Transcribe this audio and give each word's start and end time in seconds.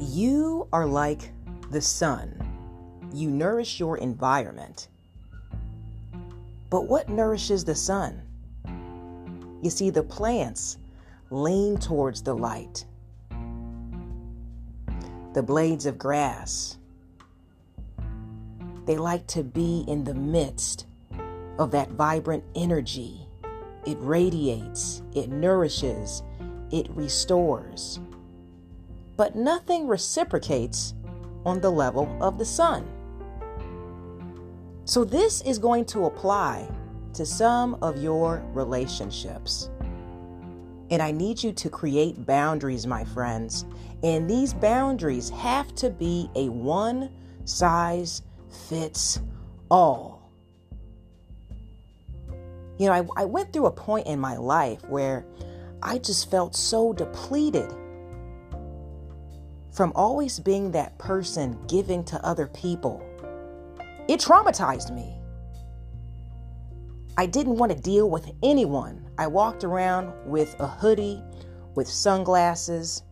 You 0.00 0.68
are 0.72 0.86
like 0.86 1.32
the 1.72 1.80
sun. 1.80 2.40
You 3.12 3.30
nourish 3.30 3.80
your 3.80 3.98
environment. 3.98 4.88
But 6.70 6.86
what 6.86 7.08
nourishes 7.08 7.64
the 7.64 7.74
sun? 7.74 8.22
You 9.60 9.70
see, 9.70 9.90
the 9.90 10.04
plants 10.04 10.78
lean 11.30 11.78
towards 11.78 12.22
the 12.22 12.34
light. 12.34 12.84
The 15.34 15.42
blades 15.42 15.84
of 15.84 15.98
grass, 15.98 16.78
they 18.86 18.96
like 18.96 19.26
to 19.28 19.42
be 19.42 19.84
in 19.88 20.04
the 20.04 20.14
midst 20.14 20.86
of 21.58 21.72
that 21.72 21.90
vibrant 21.90 22.44
energy. 22.54 23.26
It 23.84 23.98
radiates, 24.00 25.02
it 25.14 25.28
nourishes, 25.28 26.22
it 26.70 26.88
restores. 26.90 27.98
But 29.18 29.34
nothing 29.34 29.88
reciprocates 29.88 30.94
on 31.44 31.60
the 31.60 31.70
level 31.70 32.16
of 32.20 32.38
the 32.38 32.44
sun. 32.44 32.88
So, 34.84 35.04
this 35.04 35.42
is 35.42 35.58
going 35.58 35.86
to 35.86 36.06
apply 36.06 36.70
to 37.14 37.26
some 37.26 37.74
of 37.82 38.00
your 38.00 38.42
relationships. 38.54 39.70
And 40.90 41.02
I 41.02 41.10
need 41.10 41.42
you 41.42 41.52
to 41.52 41.68
create 41.68 42.24
boundaries, 42.26 42.86
my 42.86 43.04
friends. 43.04 43.66
And 44.04 44.30
these 44.30 44.54
boundaries 44.54 45.28
have 45.30 45.74
to 45.74 45.90
be 45.90 46.30
a 46.36 46.48
one 46.48 47.10
size 47.44 48.22
fits 48.68 49.20
all. 49.68 50.30
You 52.78 52.86
know, 52.86 52.92
I, 52.92 53.22
I 53.22 53.24
went 53.24 53.52
through 53.52 53.66
a 53.66 53.72
point 53.72 54.06
in 54.06 54.20
my 54.20 54.36
life 54.36 54.80
where 54.88 55.26
I 55.82 55.98
just 55.98 56.30
felt 56.30 56.54
so 56.54 56.92
depleted 56.92 57.74
from 59.78 59.92
always 59.94 60.40
being 60.40 60.72
that 60.72 60.98
person 60.98 61.56
giving 61.68 62.02
to 62.02 62.20
other 62.26 62.48
people. 62.48 63.00
It 64.08 64.18
traumatized 64.18 64.92
me. 64.92 65.14
I 67.16 67.26
didn't 67.26 67.58
want 67.58 67.70
to 67.70 67.78
deal 67.78 68.10
with 68.10 68.28
anyone. 68.42 69.08
I 69.18 69.28
walked 69.28 69.62
around 69.62 70.12
with 70.26 70.56
a 70.58 70.66
hoodie, 70.66 71.22
with 71.76 71.86
sunglasses. 71.86 73.04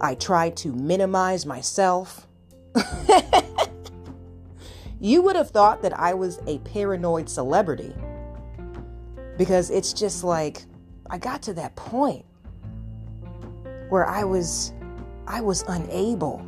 I 0.00 0.16
tried 0.16 0.56
to 0.56 0.72
minimize 0.72 1.46
myself. 1.46 2.26
you 5.00 5.22
would 5.22 5.36
have 5.36 5.52
thought 5.52 5.82
that 5.82 5.96
I 5.96 6.14
was 6.14 6.40
a 6.48 6.58
paranoid 6.58 7.30
celebrity 7.30 7.94
because 9.38 9.70
it's 9.70 9.92
just 9.92 10.24
like 10.24 10.64
I 11.08 11.18
got 11.18 11.42
to 11.42 11.54
that 11.54 11.76
point 11.76 12.24
where 13.88 14.04
I 14.04 14.24
was 14.24 14.72
I 15.26 15.40
was 15.40 15.64
unable 15.68 16.44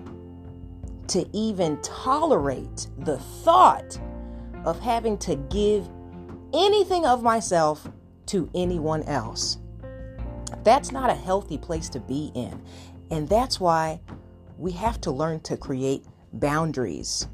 to 1.09 1.29
even 1.33 1.81
tolerate 1.83 2.89
the 2.99 3.19
thought 3.19 3.99
of 4.65 4.79
having 4.81 5.19
to 5.19 5.37
give 5.37 5.89
anything 6.53 7.07
of 7.07 7.23
myself 7.23 7.89
to 8.27 8.49
anyone 8.55 9.03
else. 9.05 9.59
That's 10.65 10.93
not 10.93 11.11
a 11.11 11.15
healthy 11.15 11.59
place 11.59 11.89
to 11.91 12.01
be 12.01 12.31
in. 12.35 12.63
And 13.11 13.29
that's 13.29 13.59
why 13.59 14.01
we 14.59 14.73
have 14.73 15.01
to 15.03 15.11
learn 15.11 15.41
to 15.41 15.57
create 15.57 16.05
boundaries 16.33 17.27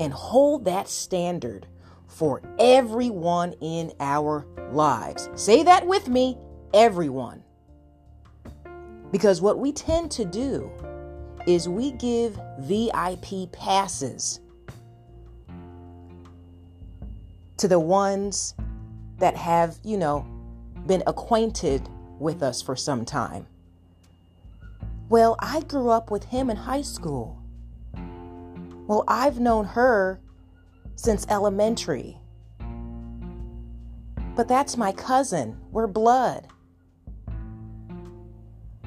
and 0.00 0.12
hold 0.12 0.64
that 0.64 0.88
standard 0.88 1.66
for 2.08 2.42
everyone 2.58 3.52
in 3.60 3.92
our 4.00 4.46
lives. 4.72 5.28
Say 5.34 5.62
that 5.62 5.86
with 5.86 6.08
me 6.08 6.36
everyone. 6.74 7.44
Because 9.10 9.40
what 9.40 9.58
we 9.58 9.72
tend 9.72 10.10
to 10.12 10.24
do 10.24 10.70
is 11.46 11.68
we 11.68 11.92
give 11.92 12.38
VIP 12.60 13.50
passes 13.52 14.40
to 17.56 17.68
the 17.68 17.80
ones 17.80 18.54
that 19.18 19.36
have, 19.36 19.78
you 19.82 19.96
know, 19.96 20.26
been 20.86 21.02
acquainted 21.06 21.88
with 22.18 22.42
us 22.42 22.60
for 22.60 22.76
some 22.76 23.04
time. 23.04 23.46
Well, 25.08 25.36
I 25.38 25.60
grew 25.60 25.88
up 25.88 26.10
with 26.10 26.24
him 26.24 26.50
in 26.50 26.56
high 26.56 26.82
school. 26.82 27.42
Well, 28.86 29.04
I've 29.08 29.40
known 29.40 29.64
her 29.64 30.20
since 30.96 31.26
elementary. 31.28 32.18
But 34.36 34.48
that's 34.48 34.76
my 34.76 34.92
cousin. 34.92 35.58
We're 35.72 35.86
blood. 35.86 36.46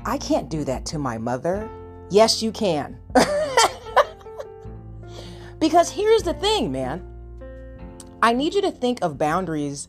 I 0.05 0.17
can't 0.17 0.49
do 0.49 0.63
that 0.65 0.85
to 0.87 0.99
my 0.99 1.17
mother. 1.17 1.69
Yes, 2.09 2.41
you 2.41 2.51
can. 2.51 2.97
because 5.59 5.91
here's 5.91 6.23
the 6.23 6.33
thing, 6.33 6.71
man. 6.71 7.07
I 8.21 8.33
need 8.33 8.53
you 8.53 8.61
to 8.61 8.71
think 8.71 8.99
of 9.01 9.17
boundaries 9.17 9.87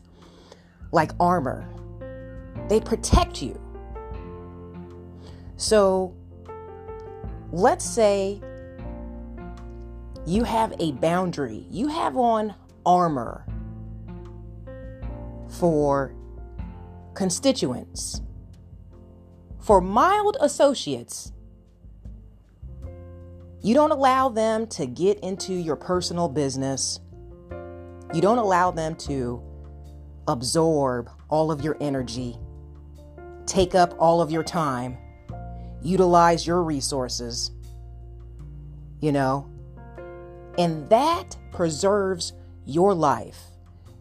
like 0.91 1.11
armor, 1.19 1.67
they 2.69 2.79
protect 2.79 3.41
you. 3.41 3.59
So 5.57 6.15
let's 7.51 7.83
say 7.83 8.41
you 10.25 10.43
have 10.43 10.73
a 10.79 10.91
boundary, 10.93 11.65
you 11.69 11.87
have 11.87 12.15
on 12.15 12.53
armor 12.85 13.45
for 15.47 16.13
constituents, 17.13 18.21
for 19.63 19.79
mild 19.79 20.35
associates. 20.41 21.31
You 23.61 23.73
don't 23.73 23.91
allow 23.91 24.27
them 24.27 24.67
to 24.67 24.85
get 24.85 25.19
into 25.21 25.53
your 25.53 25.77
personal 25.77 26.27
business. 26.27 26.99
You 28.13 28.19
don't 28.19 28.39
allow 28.39 28.71
them 28.71 28.95
to 29.07 29.41
absorb 30.27 31.09
all 31.29 31.49
of 31.49 31.61
your 31.61 31.77
energy, 31.79 32.37
take 33.45 33.73
up 33.73 33.95
all 33.99 34.21
of 34.21 34.31
your 34.31 34.43
time, 34.43 34.97
utilize 35.81 36.45
your 36.45 36.61
resources, 36.61 37.51
you 38.99 39.13
know, 39.13 39.49
and 40.57 40.89
that 40.89 41.37
preserves 41.53 42.33
your 42.65 42.93
life, 42.93 43.39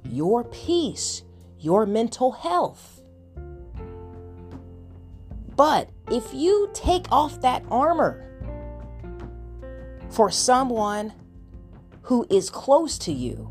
your 0.04 0.42
peace, 0.44 1.22
your 1.58 1.86
mental 1.86 2.32
health. 2.32 3.01
But 5.62 5.90
if 6.10 6.34
you 6.34 6.68
take 6.74 7.06
off 7.12 7.40
that 7.42 7.62
armor 7.70 8.26
for 10.10 10.28
someone 10.28 11.12
who 12.00 12.26
is 12.28 12.50
close 12.50 12.98
to 12.98 13.12
you, 13.12 13.48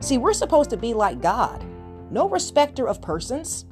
See, 0.00 0.18
we're 0.18 0.32
supposed 0.32 0.70
to 0.70 0.76
be 0.76 0.94
like 0.94 1.20
God, 1.20 1.64
no 2.10 2.28
respecter 2.28 2.88
of 2.88 3.00
persons. 3.00 3.64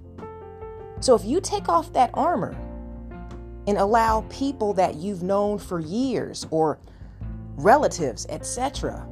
So 1.00 1.16
if 1.16 1.24
you 1.24 1.40
take 1.40 1.68
off 1.68 1.92
that 1.94 2.10
armor 2.14 2.56
and 3.66 3.76
allow 3.76 4.20
people 4.28 4.72
that 4.74 4.94
you've 4.94 5.24
known 5.24 5.58
for 5.58 5.80
years 5.80 6.46
or 6.52 6.78
relatives, 7.56 8.26
etc., 8.28 9.04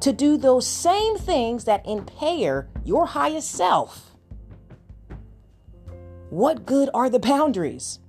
to 0.00 0.12
do 0.12 0.36
those 0.36 0.66
same 0.66 1.18
things 1.18 1.64
that 1.66 1.86
impair 1.86 2.68
your 2.84 3.06
highest 3.06 3.52
self, 3.52 4.07
what 6.30 6.66
good 6.66 6.90
are 6.92 7.08
the 7.08 7.18
boundaries? 7.18 8.00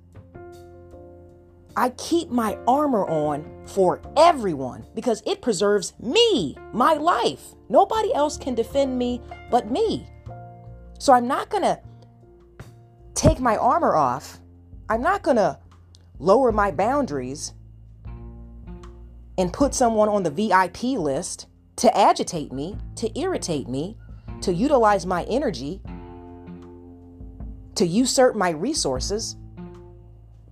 I 1.76 1.90
keep 1.90 2.30
my 2.30 2.58
armor 2.66 3.06
on 3.08 3.66
for 3.66 4.02
everyone 4.16 4.84
because 4.94 5.22
it 5.24 5.40
preserves 5.40 5.94
me, 6.00 6.56
my 6.72 6.94
life. 6.94 7.54
Nobody 7.68 8.12
else 8.12 8.36
can 8.36 8.54
defend 8.54 8.98
me 8.98 9.22
but 9.50 9.70
me. 9.70 10.06
So 10.98 11.12
I'm 11.12 11.26
not 11.26 11.48
going 11.48 11.62
to 11.62 11.80
take 13.14 13.40
my 13.40 13.56
armor 13.56 13.94
off. 13.96 14.40
I'm 14.88 15.00
not 15.00 15.22
going 15.22 15.36
to 15.36 15.58
lower 16.18 16.52
my 16.52 16.70
boundaries 16.70 17.54
and 19.38 19.52
put 19.52 19.74
someone 19.74 20.08
on 20.08 20.22
the 20.22 20.30
VIP 20.30 20.82
list 20.98 21.46
to 21.76 21.96
agitate 21.96 22.52
me, 22.52 22.76
to 22.96 23.18
irritate 23.18 23.68
me, 23.68 23.96
to 24.42 24.52
utilize 24.52 25.06
my 25.06 25.22
energy, 25.24 25.80
to 27.80 27.86
usurp 27.86 28.36
my 28.36 28.50
resources 28.50 29.36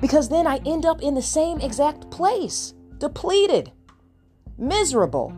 because 0.00 0.30
then 0.30 0.46
I 0.46 0.62
end 0.64 0.86
up 0.86 1.02
in 1.02 1.12
the 1.12 1.20
same 1.20 1.60
exact 1.60 2.10
place, 2.10 2.72
depleted, 2.96 3.70
miserable. 4.56 5.34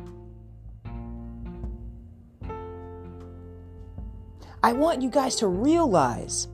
I 4.62 4.72
want 4.72 5.02
you 5.02 5.10
guys 5.10 5.34
to 5.36 5.48
realize 5.48 6.46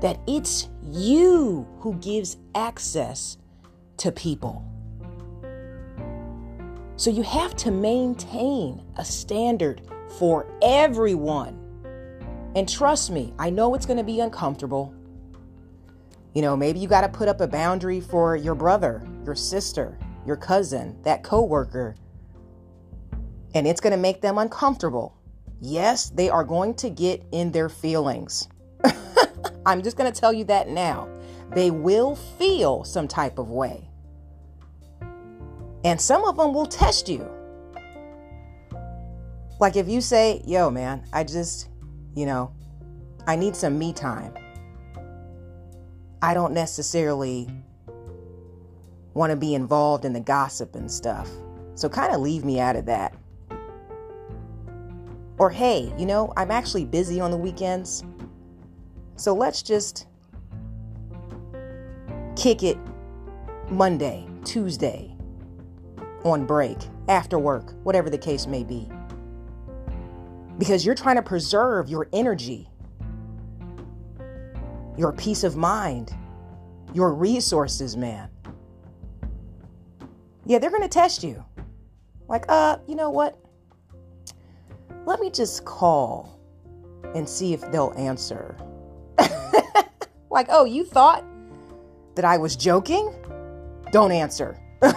that 0.00 0.20
it's 0.26 0.70
you 0.82 1.68
who 1.80 1.92
gives 1.96 2.38
access 2.54 3.36
to 3.98 4.10
people. 4.10 4.64
So 6.96 7.10
you 7.10 7.24
have 7.24 7.54
to 7.56 7.70
maintain 7.70 8.82
a 8.96 9.04
standard 9.04 9.82
for 10.18 10.46
everyone. 10.62 11.65
And 12.56 12.66
trust 12.66 13.10
me, 13.10 13.34
I 13.38 13.50
know 13.50 13.74
it's 13.74 13.84
going 13.84 13.98
to 13.98 14.02
be 14.02 14.20
uncomfortable. 14.20 14.94
You 16.34 16.40
know, 16.40 16.56
maybe 16.56 16.78
you 16.78 16.88
got 16.88 17.02
to 17.02 17.08
put 17.08 17.28
up 17.28 17.42
a 17.42 17.46
boundary 17.46 18.00
for 18.00 18.34
your 18.34 18.54
brother, 18.54 19.06
your 19.26 19.34
sister, 19.34 19.98
your 20.26 20.36
cousin, 20.36 20.96
that 21.02 21.22
coworker. 21.22 21.96
And 23.54 23.66
it's 23.66 23.80
going 23.80 23.90
to 23.90 23.98
make 23.98 24.22
them 24.22 24.38
uncomfortable. 24.38 25.14
Yes, 25.60 26.08
they 26.08 26.30
are 26.30 26.44
going 26.44 26.74
to 26.76 26.88
get 26.88 27.22
in 27.30 27.52
their 27.52 27.68
feelings. 27.68 28.48
I'm 29.66 29.82
just 29.82 29.98
going 29.98 30.10
to 30.10 30.18
tell 30.18 30.32
you 30.32 30.44
that 30.44 30.68
now. 30.70 31.10
They 31.50 31.70
will 31.70 32.16
feel 32.16 32.84
some 32.84 33.06
type 33.06 33.38
of 33.38 33.50
way. 33.50 33.86
And 35.84 36.00
some 36.00 36.24
of 36.24 36.38
them 36.38 36.54
will 36.54 36.66
test 36.66 37.06
you. 37.06 37.30
Like 39.60 39.76
if 39.76 39.88
you 39.88 40.00
say, 40.00 40.42
yo, 40.46 40.70
man, 40.70 41.04
I 41.12 41.22
just, 41.22 41.68
you 42.16 42.26
know, 42.26 42.50
I 43.26 43.36
need 43.36 43.54
some 43.54 43.78
me 43.78 43.92
time. 43.92 44.34
I 46.22 46.34
don't 46.34 46.54
necessarily 46.54 47.48
want 49.14 49.30
to 49.30 49.36
be 49.36 49.54
involved 49.54 50.04
in 50.04 50.12
the 50.12 50.20
gossip 50.20 50.74
and 50.74 50.90
stuff. 50.90 51.30
So 51.74 51.88
kind 51.88 52.12
of 52.14 52.20
leave 52.20 52.44
me 52.44 52.58
out 52.58 52.74
of 52.74 52.86
that. 52.86 53.14
Or 55.38 55.50
hey, 55.50 55.92
you 55.98 56.06
know, 56.06 56.32
I'm 56.36 56.50
actually 56.50 56.86
busy 56.86 57.20
on 57.20 57.30
the 57.30 57.36
weekends. 57.36 58.02
So 59.16 59.34
let's 59.34 59.62
just 59.62 60.06
kick 62.34 62.62
it 62.62 62.78
Monday, 63.70 64.26
Tuesday, 64.44 65.14
on 66.24 66.46
break, 66.46 66.78
after 67.08 67.38
work, 67.38 67.74
whatever 67.84 68.08
the 68.08 68.18
case 68.18 68.46
may 68.46 68.64
be. 68.64 68.88
Because 70.58 70.86
you're 70.86 70.94
trying 70.94 71.16
to 71.16 71.22
preserve 71.22 71.88
your 71.88 72.08
energy 72.12 72.70
your 74.96 75.12
peace 75.12 75.44
of 75.44 75.56
mind, 75.56 76.14
your 76.94 77.14
resources, 77.14 77.96
man. 77.96 78.30
Yeah, 80.46 80.58
they're 80.58 80.70
going 80.70 80.82
to 80.82 80.88
test 80.88 81.22
you. 81.22 81.44
Like, 82.28 82.46
uh, 82.48 82.78
you 82.86 82.94
know 82.94 83.10
what? 83.10 83.38
Let 85.04 85.20
me 85.20 85.30
just 85.30 85.64
call 85.64 86.40
and 87.14 87.28
see 87.28 87.52
if 87.52 87.60
they'll 87.70 87.94
answer. 87.96 88.56
like, 90.30 90.46
oh, 90.50 90.64
you 90.64 90.84
thought 90.84 91.24
that 92.14 92.24
I 92.24 92.38
was 92.38 92.56
joking? 92.56 93.14
Don't 93.92 94.12
answer. 94.12 94.60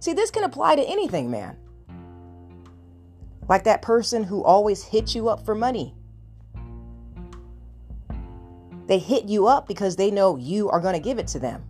see, 0.00 0.12
this 0.12 0.30
can 0.30 0.44
apply 0.44 0.76
to 0.76 0.82
anything, 0.82 1.30
man. 1.30 1.56
Like 3.50 3.64
that 3.64 3.82
person 3.82 4.22
who 4.22 4.44
always 4.44 4.84
hits 4.84 5.16
you 5.16 5.28
up 5.28 5.44
for 5.44 5.56
money. 5.56 5.92
They 8.86 9.00
hit 9.00 9.24
you 9.24 9.48
up 9.48 9.66
because 9.66 9.96
they 9.96 10.12
know 10.12 10.36
you 10.36 10.70
are 10.70 10.78
going 10.78 10.94
to 10.94 11.00
give 11.00 11.18
it 11.18 11.26
to 11.28 11.40
them. 11.40 11.64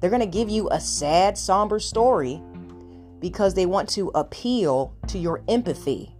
They're 0.00 0.10
going 0.10 0.20
to 0.20 0.26
give 0.26 0.50
you 0.50 0.68
a 0.68 0.78
sad, 0.78 1.38
somber 1.38 1.80
story 1.80 2.42
because 3.20 3.54
they 3.54 3.64
want 3.64 3.88
to 3.90 4.08
appeal 4.14 4.94
to 5.06 5.18
your 5.18 5.42
empathy. 5.48 6.14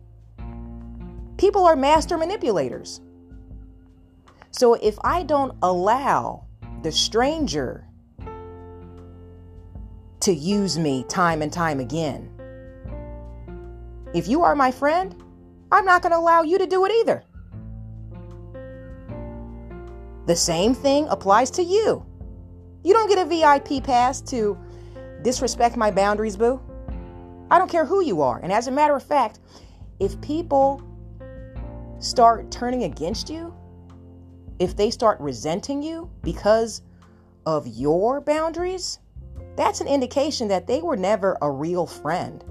People 1.37 1.67
are 1.67 1.77
master 1.77 2.17
manipulators. 2.17 3.03
So 4.53 4.73
if 4.73 4.99
I 5.05 5.23
don't 5.23 5.55
allow 5.63 6.47
the 6.83 6.93
stranger 6.93 7.85
to 10.21 10.33
use 10.33 10.79
me 10.79 11.05
time 11.11 11.43
and 11.43 11.53
time 11.53 11.79
again, 11.79 12.38
if 14.15 14.29
you 14.29 14.43
are 14.43 14.55
my 14.55 14.71
friend, 14.71 15.15
I'm 15.71 15.85
not 15.85 16.03
going 16.03 16.13
to 16.13 16.19
allow 16.19 16.43
you 16.43 16.59
to 16.59 16.67
do 16.67 16.85
it 16.85 16.93
either. 17.01 17.23
The 20.27 20.37
same 20.37 20.75
thing 20.75 21.07
applies 21.09 21.51
to 21.53 21.63
you. 21.63 22.05
You 22.85 22.95
don't 22.95 23.09
get 23.09 23.19
a 23.19 23.25
VIP 23.25 23.83
pass 23.83 24.21
to 24.23 24.59
disrespect 25.23 25.77
my 25.77 25.91
boundaries, 25.91 26.37
boo. 26.37 26.61
I 27.51 27.59
don't 27.59 27.71
care 27.71 27.85
who 27.85 28.03
you 28.03 28.21
are. 28.21 28.39
And 28.43 28.53
as 28.53 28.67
a 28.67 28.71
matter 28.71 28.95
of 28.95 29.03
fact, 29.03 29.41
if 30.01 30.21
people 30.21 30.83
start 31.99 32.51
turning 32.51 32.85
against 32.85 33.29
you, 33.31 33.55
if 34.59 34.77
they 34.77 34.91
start 34.91 35.21
resenting 35.21 35.83
you 35.83 36.11
because 36.23 36.83
of 37.47 37.67
your 37.67 38.21
boundaries, 38.21 38.99
that's 39.57 39.81
an 39.81 39.89
indication 39.89 40.49
that 40.49 40.67
they 40.67 40.83
were 40.83 40.97
never 40.97 41.37
a 41.43 41.51
real 41.51 41.87
friend. 41.87 42.45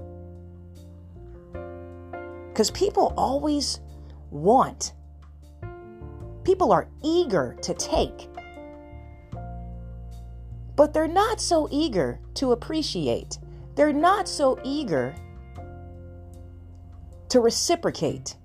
Because 2.58 2.72
people 2.72 3.14
always 3.16 3.78
want 4.32 4.92
People 6.42 6.72
are 6.72 6.88
eager 7.04 7.56
to 7.62 7.72
take, 7.74 8.28
but 10.74 10.92
they're 10.92 11.06
not 11.06 11.40
so 11.40 11.68
eager 11.70 12.18
to 12.34 12.50
appreciate. 12.50 13.38
They're 13.76 13.92
not 13.92 14.26
so 14.26 14.58
eager 14.64 15.14
to 17.28 17.38
reciprocate. 17.38 18.36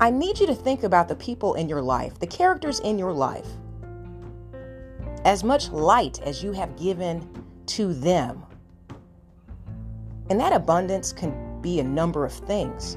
I 0.00 0.08
need 0.08 0.40
you 0.40 0.46
to 0.46 0.54
think 0.54 0.82
about 0.82 1.08
the 1.08 1.16
people 1.16 1.54
in 1.54 1.68
your 1.68 1.82
life, 1.82 2.18
the 2.20 2.26
characters 2.26 2.80
in 2.80 2.98
your 2.98 3.12
life. 3.12 3.48
As 5.26 5.44
much 5.44 5.68
light 5.68 6.22
as 6.22 6.42
you 6.42 6.52
have 6.52 6.74
given 6.76 7.28
to 7.66 7.92
them. 7.92 8.46
And 10.32 10.40
that 10.40 10.54
abundance 10.54 11.12
can 11.12 11.60
be 11.60 11.78
a 11.78 11.84
number 11.84 12.24
of 12.24 12.32
things 12.32 12.96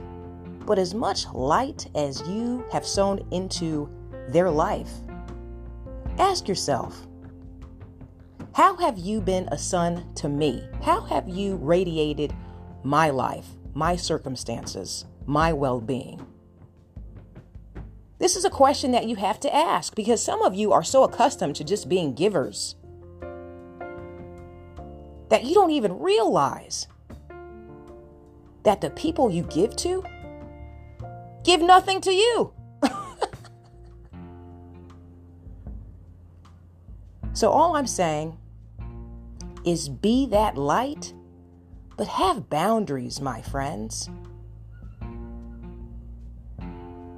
but 0.66 0.80
as 0.80 0.94
much 0.94 1.28
light 1.34 1.86
as 1.94 2.26
you 2.30 2.64
have 2.72 2.86
sown 2.86 3.28
into 3.32 3.90
their 4.30 4.50
life. 4.50 4.90
Ask 6.18 6.48
yourself, 6.48 7.06
how 8.54 8.78
have 8.78 8.98
you 8.98 9.20
been 9.20 9.50
a 9.52 9.58
sun 9.58 10.14
to 10.16 10.30
me? 10.30 10.66
How 10.82 11.02
have 11.02 11.28
you 11.28 11.58
radiated 11.58 12.34
my 12.84 13.10
life, 13.10 13.48
my 13.74 13.98
circumstances, 13.98 15.04
my 15.26 15.52
well 15.52 15.82
being? 15.82 16.26
This 18.18 18.38
is 18.38 18.46
a 18.46 18.50
question 18.50 18.92
that 18.92 19.10
you 19.10 19.18
have 19.18 19.42
to 19.42 19.54
ask 19.54 19.94
because 19.94 20.24
some 20.24 20.42
of 20.42 20.56
you 20.56 20.72
are 20.72 20.86
so 20.86 21.04
accustomed 21.04 21.58
to 21.58 21.66
just 21.66 21.90
being 21.90 22.14
givers 22.14 22.78
that 25.28 25.44
you 25.44 25.54
don't 25.54 25.72
even 25.72 26.00
realize 26.00 26.88
that 28.66 28.82
the 28.82 28.90
people 28.90 29.32
you 29.32 29.44
give 29.44 29.76
to 29.78 30.04
give 31.46 31.62
nothing 31.62 32.02
to 32.02 32.12
you. 32.12 32.52
so, 37.34 37.50
all 37.50 37.78
I'm 37.78 37.88
saying 37.88 38.38
is 39.64 39.88
be 39.88 40.26
that 40.28 40.58
light, 40.58 41.14
but 41.96 42.08
have 42.08 42.50
boundaries, 42.50 43.22
my 43.22 43.42
friends. 43.42 44.10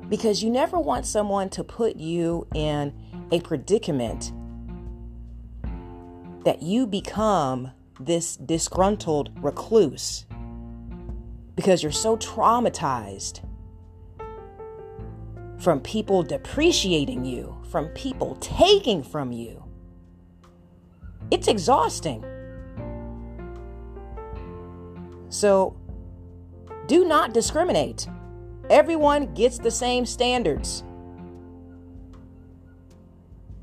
Because 0.09 0.43
you 0.43 0.49
never 0.49 0.79
want 0.79 1.05
someone 1.05 1.49
to 1.49 1.63
put 1.63 1.95
you 1.97 2.47
in 2.53 2.93
a 3.31 3.41
predicament 3.41 4.31
that 6.45 6.61
you 6.61 6.87
become 6.87 7.71
this 7.99 8.37
disgruntled 8.37 9.31
recluse 9.41 10.25
because 11.57 11.81
you're 11.81 11.91
so 11.91 12.15
traumatized 12.15 13.41
from 15.57 15.79
people 15.81 16.21
depreciating 16.21 17.25
you, 17.25 17.57
from 17.71 17.87
people 17.89 18.35
taking 18.35 19.01
from 19.03 19.31
you. 19.31 19.63
It's 21.31 21.47
exhausting. 21.47 22.23
So, 25.29 25.75
do 26.85 27.03
not 27.03 27.33
discriminate. 27.33 28.07
Everyone 28.69 29.33
gets 29.33 29.57
the 29.57 29.71
same 29.71 30.05
standards. 30.05 30.83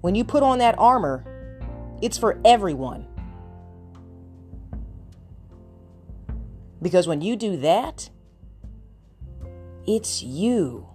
When 0.01 0.17
you 0.17 0.25
put 0.25 0.43
on 0.43 0.59
that 0.59 0.75
armor, 0.79 1.25
it's 2.03 2.19
for 2.19 2.41
everyone. 2.45 3.07
Because 6.85 7.09
when 7.09 7.23
you 7.23 7.35
do 7.35 7.57
that, 7.57 8.11
it's 9.87 10.23
you 10.23 10.87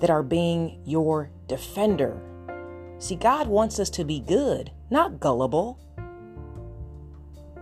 that 0.00 0.08
are 0.08 0.22
being 0.22 0.80
your 0.86 1.28
defender. 1.48 2.18
See, 2.98 3.14
God 3.14 3.46
wants 3.46 3.78
us 3.78 3.90
to 3.90 4.04
be 4.04 4.20
good, 4.20 4.72
not 4.88 5.20
gullible. 5.20 5.78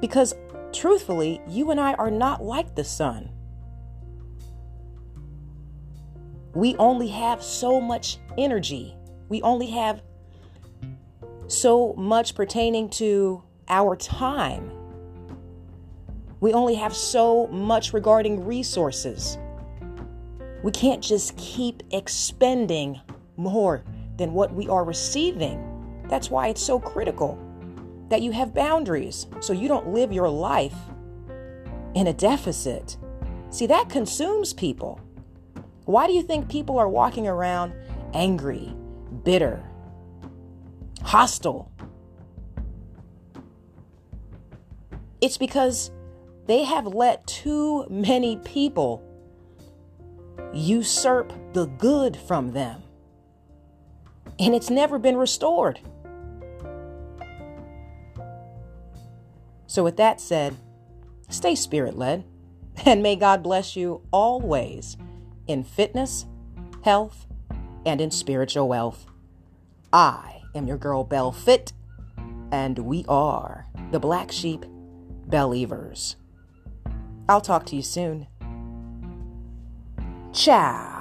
Because 0.01 0.37
truthfully, 0.73 1.43
you 1.49 1.73
and 1.73 1.81
I 1.81 1.95
are 1.95 2.11
not 2.11 2.41
like 2.41 2.77
the 2.77 2.85
sun. 2.85 3.31
We 6.55 6.77
only 6.77 7.09
have 7.09 7.43
so 7.43 7.81
much 7.81 8.19
energy. 8.39 8.95
We 9.29 9.43
only 9.43 9.71
have 9.71 10.03
so 11.49 11.95
much 11.95 12.37
pertaining 12.37 12.91
to 12.91 13.43
our 13.69 13.97
time. 13.97 14.71
We 16.43 16.53
only 16.53 16.75
have 16.75 16.93
so 16.93 17.47
much 17.47 17.93
regarding 17.93 18.45
resources. 18.45 19.39
We 20.65 20.73
can't 20.73 21.01
just 21.01 21.37
keep 21.37 21.85
expending 21.93 23.01
more 23.37 23.85
than 24.17 24.33
what 24.33 24.53
we 24.53 24.69
are 24.69 24.83
receiving. 24.83 26.03
That's 26.09 26.31
why 26.31 26.49
it's 26.49 26.61
so 26.61 26.81
critical 26.81 27.39
that 28.09 28.23
you 28.23 28.33
have 28.33 28.53
boundaries 28.55 29.29
so 29.39 29.53
you 29.53 29.69
don't 29.69 29.95
live 29.95 30.13
your 30.13 30.29
life 30.29 30.75
in 31.95 32.09
a 32.09 32.13
deficit. 32.13 32.97
See, 33.51 33.67
that 33.67 33.89
consumes 33.89 34.53
people. 34.53 34.99
Why 35.85 36.09
do 36.09 36.13
you 36.13 36.25
think 36.25 36.51
people 36.51 36.77
are 36.77 36.89
walking 36.89 37.29
around 37.29 37.73
angry, 38.15 38.75
bitter, 39.23 39.63
hostile? 41.05 41.71
It's 45.21 45.39
because 45.39 45.93
they 46.47 46.65
have 46.65 46.87
let 46.87 47.27
too 47.27 47.87
many 47.89 48.37
people 48.39 49.03
usurp 50.53 51.33
the 51.53 51.67
good 51.67 52.17
from 52.17 52.53
them. 52.53 52.83
And 54.39 54.55
it's 54.55 54.71
never 54.71 54.99
been 54.99 55.17
restored. 55.17 55.81
So, 59.67 59.83
with 59.85 59.97
that 59.97 60.21
said, 60.21 60.57
stay 61.31 61.55
spirit 61.55 61.97
led, 61.97 62.25
and 62.85 63.03
may 63.03 63.17
God 63.17 63.43
bless 63.43 63.77
you 63.77 64.03
always 64.11 64.97
in 65.47 65.65
fitness, 65.65 66.27
health, 66.83 67.27
and 67.87 68.01
in 68.01 68.11
spiritual 68.11 68.69
wealth. 68.69 69.07
I 69.93 70.43
am 70.55 70.67
your 70.67 70.79
girl 70.79 71.05
Belle 71.05 71.33
Fit, 71.33 71.73
and 72.51 72.79
we 72.81 73.05
are 73.09 73.67
the 73.91 74.01
Black 74.01 74.33
Sheep 74.33 74.65
Believers. 75.27 76.17
I'll 77.29 77.41
talk 77.41 77.67
to 77.67 77.77
you 77.77 77.83
soon. 77.83 78.27
Ciao. 80.33 80.92